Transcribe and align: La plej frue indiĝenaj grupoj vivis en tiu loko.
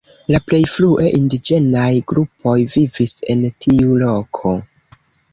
La 0.33 0.37
plej 0.51 0.59
frue 0.69 1.09
indiĝenaj 1.17 1.91
grupoj 2.11 2.55
vivis 2.75 3.13
en 3.33 3.43
tiu 3.65 3.99
loko. 4.05 4.55